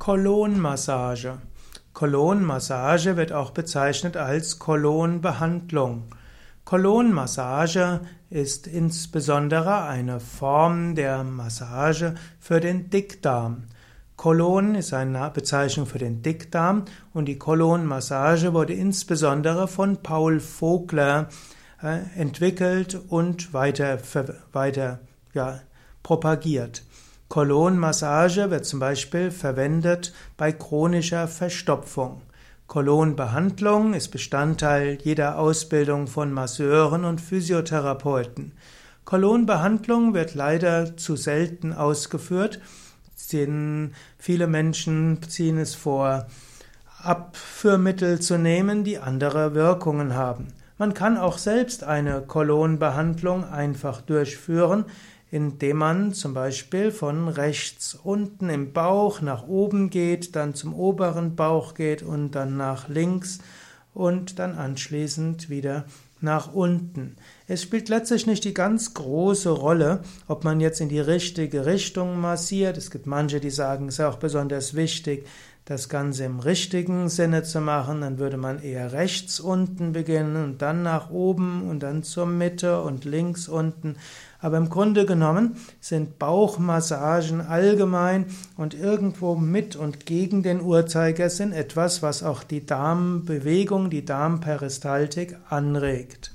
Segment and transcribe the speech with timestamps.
[0.00, 1.42] Kolonmassage.
[1.92, 6.04] Kolonmassage wird auch bezeichnet als Kolonbehandlung.
[6.64, 8.00] Kolonmassage
[8.30, 13.64] ist insbesondere eine Form der Massage für den Dickdarm.
[14.16, 21.28] Kolon ist eine Bezeichnung für den Dickdarm und die Kolonmassage wurde insbesondere von Paul Vogler
[21.82, 23.98] äh, entwickelt und weiter,
[24.52, 25.00] weiter
[25.34, 25.60] ja,
[26.02, 26.84] propagiert.
[27.30, 32.22] Kolonmassage wird zum Beispiel verwendet bei chronischer Verstopfung.
[32.66, 38.50] Kolonbehandlung ist Bestandteil jeder Ausbildung von Masseuren und Physiotherapeuten.
[39.04, 42.60] Kolonbehandlung wird leider zu selten ausgeführt,
[43.32, 46.26] denn viele Menschen ziehen es vor,
[47.00, 50.48] Abführmittel zu nehmen, die andere Wirkungen haben.
[50.78, 54.84] Man kann auch selbst eine Kolonbehandlung einfach durchführen,
[55.30, 61.36] indem man zum Beispiel von rechts unten im Bauch nach oben geht, dann zum oberen
[61.36, 63.38] Bauch geht und dann nach links
[63.94, 65.84] und dann anschließend wieder
[66.20, 67.16] nach unten.
[67.46, 72.20] Es spielt letztlich nicht die ganz große Rolle, ob man jetzt in die richtige Richtung
[72.20, 72.76] massiert.
[72.76, 75.26] Es gibt manche, die sagen, es ist auch besonders wichtig,
[75.70, 78.00] das Ganze im richtigen Sinne zu machen.
[78.00, 82.82] Dann würde man eher rechts unten beginnen und dann nach oben und dann zur Mitte
[82.82, 83.94] und links unten.
[84.40, 88.26] Aber im Grunde genommen sind Bauchmassagen allgemein
[88.56, 96.32] und irgendwo mit und gegen den Uhrzeigersinn etwas, was auch die Darmbewegung, die Darmperistaltik anregt.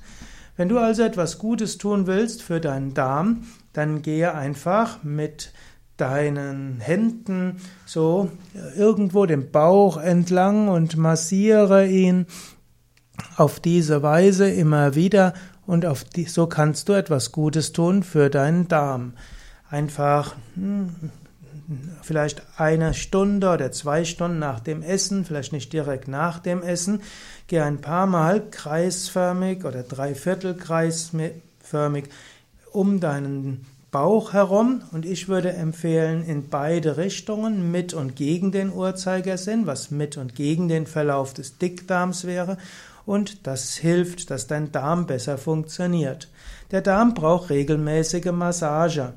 [0.56, 5.52] Wenn du also etwas Gutes tun willst für deinen Darm, dann gehe einfach mit
[5.96, 8.30] deinen Händen so
[8.76, 12.26] irgendwo den Bauch entlang und massiere ihn
[13.36, 15.32] auf diese Weise immer wieder
[15.66, 19.14] und auf die, so kannst du etwas Gutes tun für deinen Darm.
[19.68, 21.10] Einfach hm,
[22.02, 27.02] vielleicht eine Stunde oder zwei Stunden nach dem Essen, vielleicht nicht direkt nach dem Essen,
[27.48, 32.04] geh ein paar Mal kreisförmig oder dreiviertelkreisförmig
[32.72, 38.72] um deinen Bauch herum und ich würde empfehlen in beide Richtungen mit und gegen den
[38.72, 42.58] Uhrzeigersinn, was mit und gegen den Verlauf des Dickdarms wäre
[43.06, 46.28] und das hilft, dass dein Darm besser funktioniert.
[46.72, 49.14] Der Darm braucht regelmäßige Massage.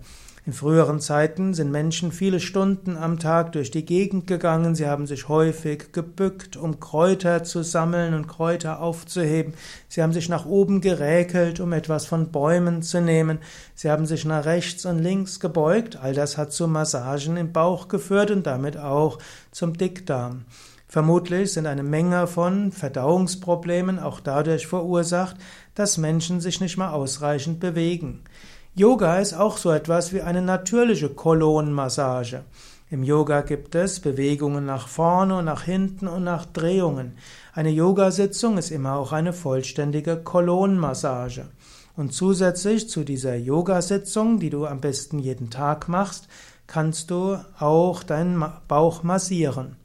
[0.50, 5.06] In früheren Zeiten sind Menschen viele Stunden am Tag durch die Gegend gegangen, sie haben
[5.06, 9.54] sich häufig gebückt, um Kräuter zu sammeln und Kräuter aufzuheben,
[9.90, 13.38] sie haben sich nach oben geräkelt, um etwas von Bäumen zu nehmen,
[13.76, 17.88] sie haben sich nach rechts und links gebeugt, all das hat zu Massagen im Bauch
[17.88, 19.20] geführt und damit auch
[19.52, 20.46] zum Dickdarm.
[20.88, 25.36] Vermutlich sind eine Menge von Verdauungsproblemen auch dadurch verursacht,
[25.76, 28.24] dass Menschen sich nicht mal ausreichend bewegen.
[28.76, 32.44] Yoga ist auch so etwas wie eine natürliche Kolonmassage.
[32.92, 37.18] Im Yoga gibt es Bewegungen nach vorne und nach hinten und nach Drehungen.
[37.54, 41.48] Eine Yogasitzung ist immer auch eine vollständige Kolonmassage.
[41.98, 46.28] Und zusätzlich zu dieser Yogasitzung, die du am besten jeden Tag machst,
[46.68, 49.76] kannst du auch deinen Bauch massieren.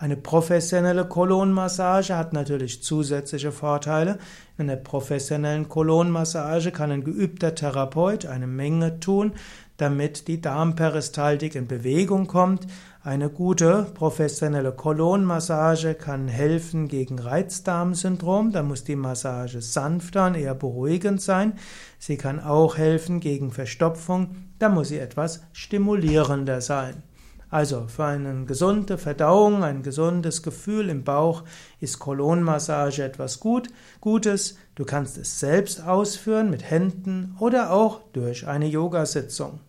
[0.00, 4.16] Eine professionelle Kolonmassage hat natürlich zusätzliche Vorteile.
[4.56, 9.32] In der professionellen Kolonmassage kann ein geübter Therapeut eine Menge tun,
[9.76, 12.66] damit die Darmperistaltik in Bewegung kommt.
[13.04, 18.52] Eine gute professionelle Kolonmassage kann helfen gegen Reizdarmsyndrom.
[18.52, 21.58] Da muss die Massage sanfter und eher beruhigend sein.
[21.98, 24.34] Sie kann auch helfen gegen Verstopfung.
[24.58, 27.02] Da muss sie etwas stimulierender sein.
[27.50, 31.42] Also für eine gesunde Verdauung, ein gesundes Gefühl im Bauch
[31.80, 33.68] ist Kolonmassage etwas gut,
[34.00, 34.56] Gutes.
[34.76, 39.60] Du kannst es selbst ausführen mit Händen oder auch durch eine Yogasitzung.